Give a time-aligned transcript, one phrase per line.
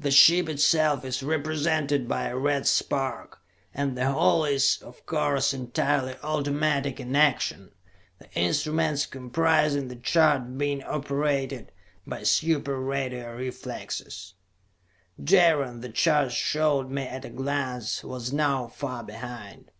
[0.00, 3.38] The ship itself is represented by a red spark
[3.72, 7.70] and the whole is, of course, entirely automatic in action,
[8.18, 11.70] the instruments comprising the chart being operated
[12.04, 14.34] by super radio reflexes.
[15.22, 19.70] Jaron, the charts showed me at a glance, was now far behind.